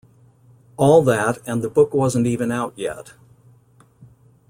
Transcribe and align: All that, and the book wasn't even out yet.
All 0.77 1.03
that, 1.03 1.37
and 1.47 1.61
the 1.61 1.69
book 1.69 1.93
wasn't 1.93 2.25
even 2.25 2.51
out 2.51 2.73
yet. 2.75 3.13